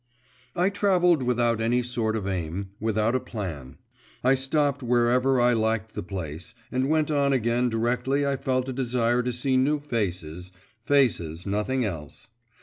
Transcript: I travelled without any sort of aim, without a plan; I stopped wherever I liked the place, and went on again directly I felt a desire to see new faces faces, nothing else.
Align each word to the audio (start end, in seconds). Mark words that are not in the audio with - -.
I 0.55 0.71
travelled 0.71 1.21
without 1.21 1.61
any 1.61 1.83
sort 1.83 2.15
of 2.15 2.27
aim, 2.27 2.71
without 2.79 3.13
a 3.13 3.19
plan; 3.19 3.77
I 4.23 4.33
stopped 4.33 4.81
wherever 4.81 5.39
I 5.39 5.53
liked 5.53 5.93
the 5.93 6.01
place, 6.01 6.55
and 6.71 6.89
went 6.89 7.11
on 7.11 7.33
again 7.33 7.69
directly 7.69 8.25
I 8.25 8.35
felt 8.35 8.67
a 8.67 8.73
desire 8.73 9.21
to 9.21 9.31
see 9.31 9.57
new 9.57 9.79
faces 9.79 10.51
faces, 10.85 11.45
nothing 11.45 11.85
else. 11.85 12.29